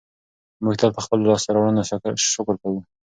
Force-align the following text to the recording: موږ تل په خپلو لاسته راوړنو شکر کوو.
موږ 0.63 0.75
تل 0.81 0.89
په 0.95 1.01
خپلو 1.05 1.29
لاسته 1.29 1.49
راوړنو 1.55 1.83
شکر 2.33 2.55
کوو. 2.61 2.79